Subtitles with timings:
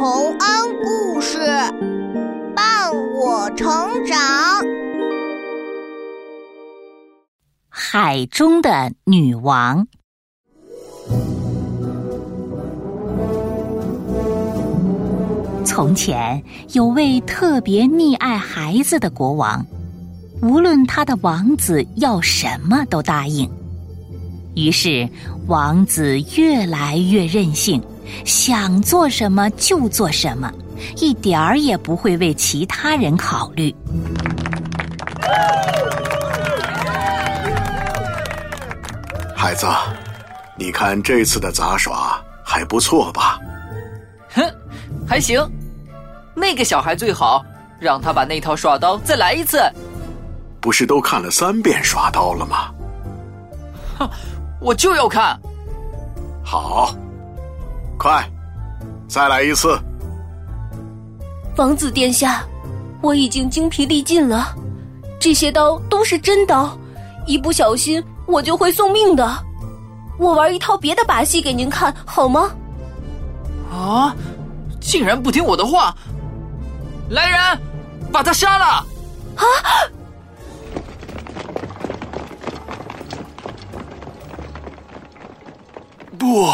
[0.00, 0.38] 洪恩
[0.84, 1.40] 故事
[2.54, 2.88] 伴
[3.20, 3.66] 我成
[4.06, 4.16] 长。
[7.68, 9.84] 海中的女王。
[15.64, 16.40] 从前
[16.74, 19.66] 有位特别溺爱孩子的国王，
[20.42, 23.50] 无论他的王子要什么都答应。
[24.54, 25.08] 于是，
[25.48, 27.82] 王子越来越任性，
[28.24, 30.52] 想做什么就做什么，
[30.96, 33.74] 一点儿也不会为其他人考虑。
[39.34, 39.66] 孩子，
[40.56, 43.38] 你看这次的杂耍还不错吧？
[44.34, 44.42] 哼，
[45.06, 45.40] 还行。
[46.34, 47.44] 那个小孩最好，
[47.80, 49.60] 让他把那套耍刀再来一次。
[50.60, 52.70] 不是都看了三遍耍刀了吗？
[53.98, 54.10] 哼，
[54.60, 55.38] 我就要看。
[56.44, 56.94] 好，
[57.98, 58.24] 快，
[59.08, 59.76] 再来一次。
[61.56, 62.44] 王子殿下，
[63.02, 64.54] 我已经精疲力尽了，
[65.18, 66.78] 这些刀都是真刀，
[67.26, 69.44] 一不小心我就会送命的。
[70.16, 72.50] 我玩一套别的把戏给您看好吗？
[73.70, 74.14] 啊！
[74.80, 75.94] 竟然不听我的话！
[77.10, 77.60] 来人，
[78.12, 78.64] 把他杀了！
[79.36, 79.44] 啊！
[86.18, 86.48] 不，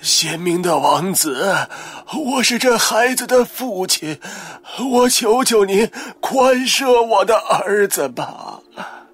[0.00, 1.68] 贤明的王子，
[2.14, 4.20] 我是这孩子的父亲，
[4.92, 8.60] 我求求您宽赦我的儿子吧！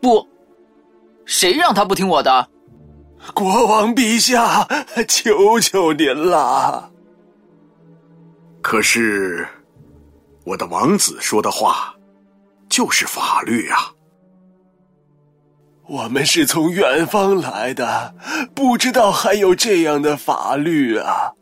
[0.01, 0.29] 不，
[1.25, 2.49] 谁让他不听我的？
[3.35, 4.69] 国王陛下，
[5.09, 6.91] 求求您了！
[8.63, 9.49] 可是。
[10.45, 11.95] 我的王子说的话，
[12.69, 13.93] 就是法律啊！
[15.91, 18.15] 我们是从远方来的，
[18.55, 21.33] 不知道还有这样的法律啊！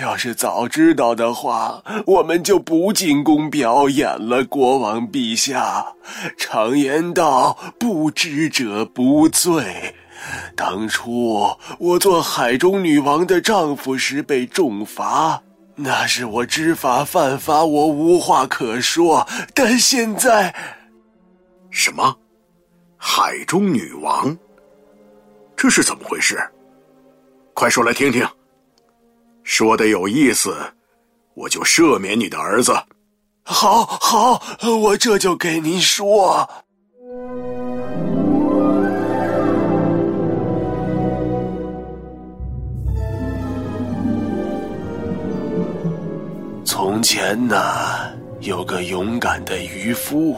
[0.00, 4.42] 要是早知道的话，我们就不进宫表演了。
[4.46, 5.84] 国王陛下，
[6.38, 9.94] 常言道，不知者不罪。
[10.56, 11.46] 当初
[11.78, 15.42] 我做海中女王的丈夫时被重罚。
[15.76, 19.28] 那是我知法犯法，我无话可说。
[19.54, 20.54] 但现在，
[21.70, 22.16] 什么？
[23.02, 24.36] 海中女王？
[25.56, 26.38] 这是怎么回事？
[27.54, 28.28] 快说来听听。
[29.42, 30.54] 说的有意思，
[31.32, 32.74] 我就赦免你的儿子。
[33.42, 34.42] 好，好，
[34.82, 36.46] 我这就给您说。
[46.66, 47.56] 从前呢，
[48.40, 50.36] 有个勇敢的渔夫，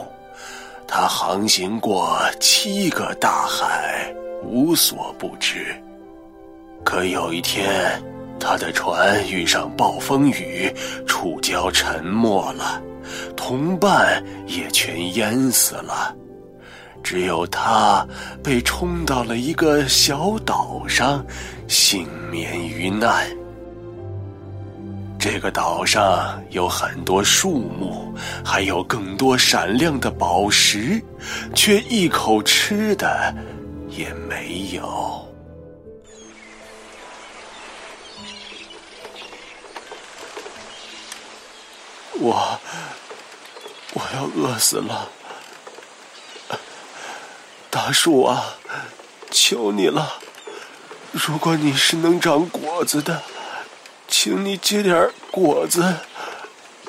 [0.95, 5.75] 他航行过七个大海，无所不知。
[6.85, 7.99] 可有一天，
[8.39, 10.71] 他的船遇上暴风雨，
[11.07, 12.79] 触礁沉没了，
[13.35, 16.15] 同伴也全淹死了，
[17.01, 18.07] 只有他
[18.43, 21.25] 被冲到了一个小岛上，
[21.67, 23.25] 幸免于难。
[25.23, 28.13] 这个岛上有很多树木，
[28.43, 31.01] 还有更多闪亮的宝石，
[31.55, 33.33] 却一口吃的
[33.87, 35.25] 也没有。
[42.19, 42.59] 我
[43.93, 45.07] 我要饿死了！
[47.69, 48.57] 大树啊，
[49.31, 50.15] 求你了，
[51.13, 53.23] 如果你是能长果子的。
[54.15, 55.97] 请你结点果子，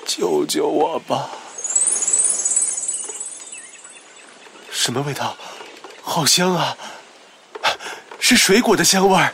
[0.04, 1.30] 救救我吧！
[4.70, 5.34] 什么味道？
[6.02, 6.76] 好香啊！
[8.20, 9.32] 是水果的香味儿。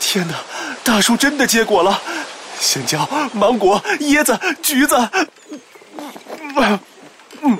[0.00, 0.34] 天哪，
[0.82, 2.00] 大树真的结果了！
[2.58, 4.96] 香蕉、芒果、椰子、橘子，
[7.42, 7.58] 嗯，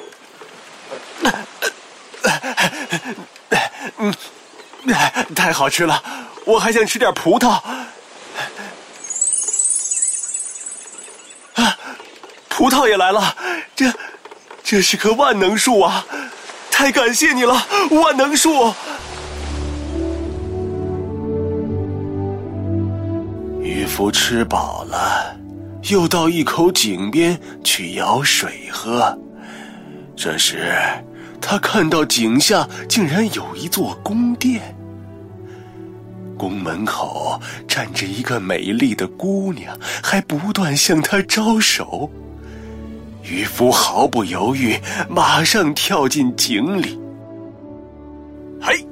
[3.99, 4.15] 嗯，
[5.37, 6.03] 太好吃了！
[6.47, 7.61] 我还想吃点葡萄。
[12.65, 13.37] 葡萄也来了，
[13.77, 13.93] 这，
[14.63, 16.03] 这是棵万能树啊！
[16.71, 17.55] 太感谢你了，
[17.91, 18.73] 万能树。
[23.61, 25.37] 渔夫吃饱了，
[25.91, 29.15] 又到一口井边去舀水喝。
[30.17, 30.73] 这时，
[31.43, 34.75] 他看到井下竟然有一座宫殿，
[36.39, 37.39] 宫门口
[37.69, 42.11] 站着一个美丽的姑娘，还不断向他招手。
[43.25, 44.79] 渔夫毫不犹豫，
[45.09, 47.01] 马上跳进井里。
[48.61, 48.87] 嘿！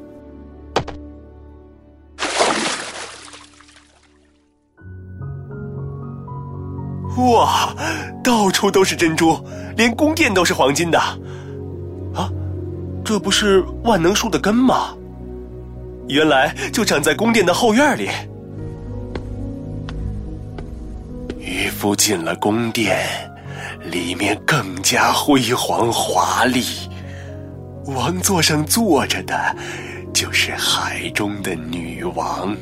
[7.18, 7.74] 哇，
[8.24, 9.38] 到处都是珍珠，
[9.76, 10.98] 连宫殿都是黄金的。
[10.98, 12.30] 啊，
[13.04, 14.94] 这不是万能树的根吗？
[16.08, 18.08] 原来就长在宫殿的后院里。
[21.38, 23.06] 渔夫进了宫殿，
[23.90, 26.64] 里面更加辉煌华丽。
[27.86, 29.56] 王座上坐着的，
[30.12, 32.56] 就是海中的女王。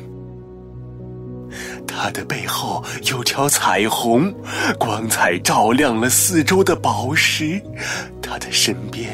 [1.87, 4.33] 她的背后有条彩虹，
[4.79, 7.61] 光彩照亮了四周的宝石。
[8.21, 9.09] 她的身边，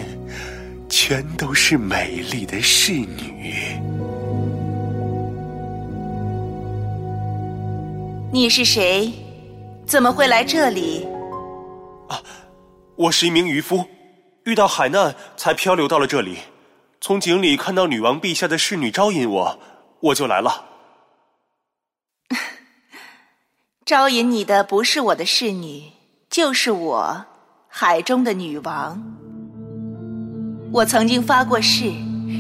[0.88, 3.78] 全都是美丽的侍女。
[8.32, 9.12] 你是谁？
[9.86, 11.08] 怎么会来这里？
[12.98, 13.86] 我是一名渔夫，
[14.46, 16.40] 遇到海难才漂流到了这里。
[17.00, 19.60] 从井里看到女王陛下的侍女招引我，
[20.00, 20.66] 我就来了。
[23.86, 25.92] 招引你的不是我的侍女，
[26.28, 27.26] 就是我，
[27.68, 29.00] 海中的女王。
[30.74, 31.94] 我曾经发过誓，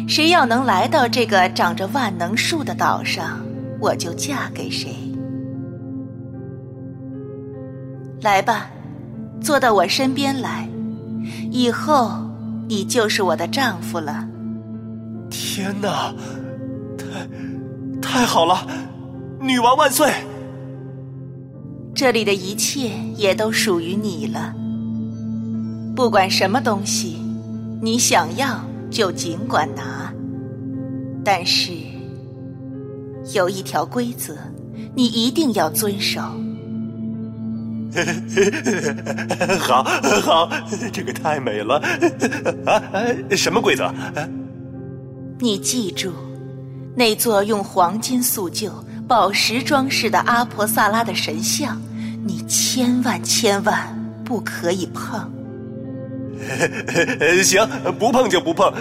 [0.09, 3.45] 谁要能来到这个长着万能树的岛上，
[3.79, 4.89] 我就嫁给谁。
[8.21, 8.71] 来吧，
[9.41, 10.67] 坐到我身边来，
[11.51, 12.11] 以后
[12.67, 14.27] 你就是我的丈夫了。
[15.29, 16.13] 天哪，
[16.97, 17.05] 太
[18.01, 18.67] 太好了！
[19.39, 20.11] 女王万岁！
[21.93, 24.53] 这里的一切也都属于你了。
[25.95, 27.17] 不管什么东西，
[27.81, 30.13] 你想要就尽管拿。
[31.23, 31.73] 但是
[33.33, 34.35] 有一条规则，
[34.95, 36.21] 你一定要遵守。
[39.59, 39.83] 好
[40.21, 40.49] 好，
[40.91, 41.81] 这个太美了
[42.65, 42.81] 啊！
[43.35, 43.91] 什么规则？
[45.39, 46.11] 你记住，
[46.95, 48.71] 那座用黄金塑就、
[49.07, 51.81] 宝石装饰的阿婆萨拉的神像，
[52.25, 53.77] 你千万千万
[54.23, 55.31] 不可以碰。
[57.43, 57.67] 行，
[57.97, 58.71] 不碰就不碰。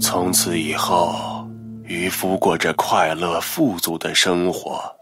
[0.00, 1.37] 从此以后。
[1.88, 4.94] 渔夫过着快乐富足的生活，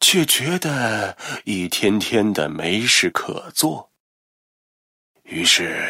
[0.00, 3.90] 却觉得一天天的没事可做。
[5.22, 5.86] 于是，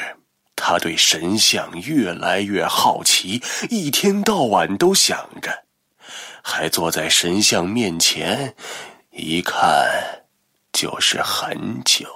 [0.54, 5.64] 他对神像越来越好奇，一天到晚都想着，
[6.42, 8.54] 还坐在神像面前，
[9.12, 9.90] 一看
[10.70, 12.06] 就是很久。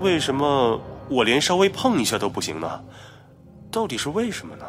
[0.00, 0.80] 为什么
[1.10, 2.84] 我连稍微碰一下都不行呢？
[3.74, 4.64] 到底是为什么呢？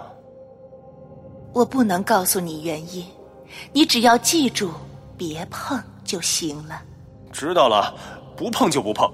[1.53, 3.05] 我不能告诉你原因，
[3.71, 4.71] 你只要记住
[5.15, 6.81] 别碰就行了。
[7.31, 7.93] 知道了，
[8.35, 9.07] 不碰就不碰。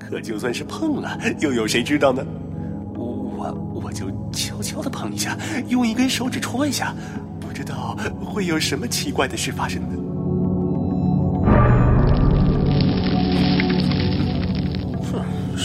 [0.00, 2.24] 可就算是碰了，又有谁知道呢？
[2.94, 3.52] 我
[3.84, 5.36] 我就悄悄的碰一下，
[5.68, 6.96] 用一根手指戳一下，
[7.38, 10.01] 不知道会有什么奇怪的事发生呢。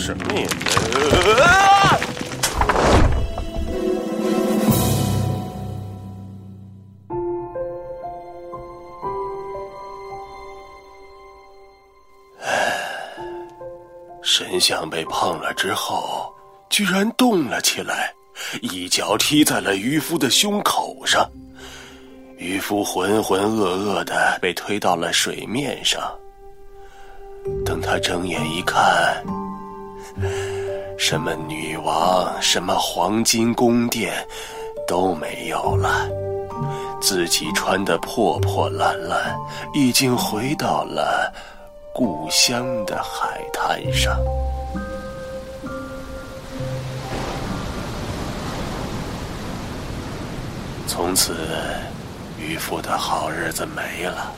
[0.08, 0.48] 什么也没。
[14.22, 16.34] 神像被碰了之后，
[16.70, 18.14] 居然动了起来，
[18.62, 21.30] 一脚踢在了渔夫的胸口上，
[22.38, 26.02] 渔夫浑浑噩噩的被推到了水面上。
[27.66, 29.22] 等他睁眼一看。
[30.98, 34.14] 什么女王，什么黄金宫殿，
[34.88, 36.10] 都没有了。
[37.00, 39.38] 自己穿的破破烂烂，
[39.74, 41.32] 已经回到了
[41.94, 44.18] 故乡的海滩上。
[50.88, 51.36] 从此，
[52.40, 54.32] 渔夫的好日子没了，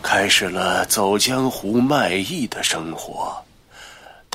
[0.00, 3.36] 开始了走江湖卖艺的生活。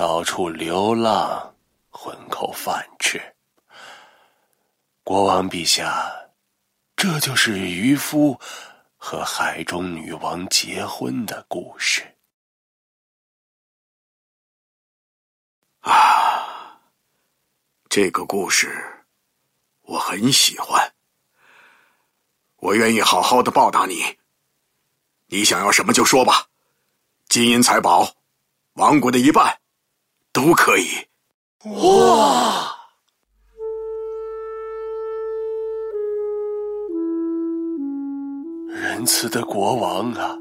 [0.02, 1.56] 到处流浪，
[1.92, 3.22] 混口饭吃。
[5.04, 6.12] 国王陛下，
[6.96, 8.36] 这就是渔夫
[8.98, 12.02] 和海中女王结婚的故事。
[15.82, 16.82] 啊，
[17.88, 19.06] 这个故事
[19.82, 20.92] 我很喜欢，
[22.56, 24.18] 我愿意好好的报答你。
[25.28, 26.48] 你想要什么就说吧，
[27.30, 28.16] 金银财宝，
[28.74, 29.61] 王国的一半。
[30.34, 30.88] 都可以。
[31.66, 32.76] 哇！
[38.74, 40.38] 仁慈的国王啊，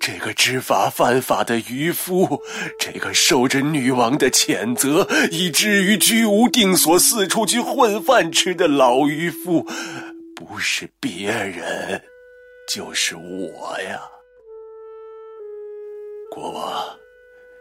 [0.00, 2.42] 这个知法犯法的渔夫，
[2.78, 9.66] 这个受着女王的谴责，以至于居无定所、四处去混饭吃的老渔夫，
[10.34, 12.02] 不是别人，
[12.68, 14.00] 就是我呀，
[16.30, 17.01] 国王。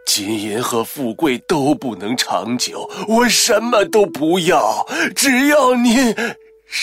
[0.05, 6.13] 金银和富贵都不能长久，我什么都不要，只要您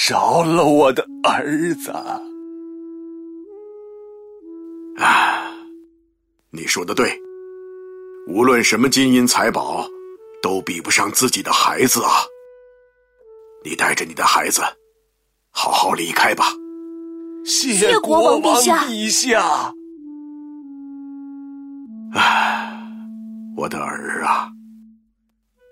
[0.08, 1.90] 饶了我的儿子。
[4.98, 5.52] 啊，
[6.50, 7.12] 你说的对，
[8.28, 9.86] 无论什么金银财宝，
[10.42, 12.24] 都比不上自己的孩子啊！
[13.64, 14.62] 你带着你的孩子，
[15.50, 16.46] 好好离开吧。
[17.44, 19.40] 谢国王陛下。
[19.40, 19.72] 啊，
[23.58, 24.48] 我的儿啊，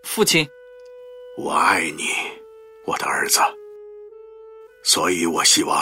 [0.02, 0.44] 父亲，
[1.38, 2.08] 我爱你，
[2.84, 3.38] 我的儿子，
[4.82, 5.80] 所以我希望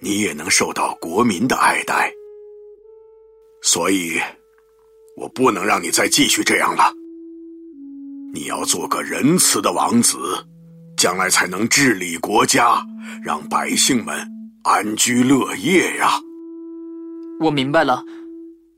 [0.00, 2.12] 你也能受到国民的爱戴。
[3.62, 4.20] 所以，
[5.16, 6.92] 我不能让你再继续这样了。
[8.34, 10.18] 你要做个仁慈的王子，
[10.94, 12.84] 将来才能治理国家，
[13.24, 14.14] 让百姓们
[14.62, 16.20] 安居乐业呀。
[17.40, 18.04] 我明白了，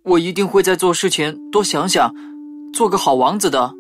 [0.03, 2.15] 我一定会在做事前多想想，
[2.73, 3.73] 做个好王子的。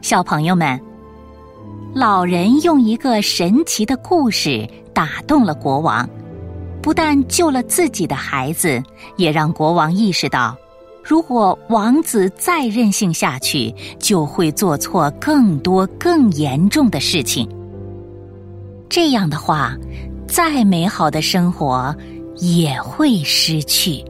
[0.00, 0.80] 小朋友们。
[1.94, 6.08] 老人用一个神奇的故事打动了国王，
[6.82, 8.80] 不但救了自己的孩子，
[9.16, 10.54] 也让国王意识到，
[11.08, 17.48] 如果王子再任性下去，就会做错更多更严重的事情。
[18.90, 19.74] 这样的话，
[20.26, 21.96] 再美好的生活
[22.36, 24.04] 也会失去。